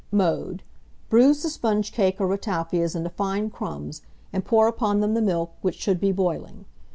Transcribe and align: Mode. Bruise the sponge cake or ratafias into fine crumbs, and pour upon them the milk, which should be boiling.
Mode. 0.11 0.63
Bruise 1.09 1.43
the 1.43 1.49
sponge 1.51 1.91
cake 1.91 2.19
or 2.19 2.25
ratafias 2.25 2.95
into 2.95 3.11
fine 3.11 3.51
crumbs, 3.51 4.01
and 4.33 4.43
pour 4.43 4.67
upon 4.67 4.99
them 4.99 5.13
the 5.13 5.21
milk, 5.21 5.53
which 5.61 5.75
should 5.79 5.99
be 5.99 6.11
boiling. 6.11 6.65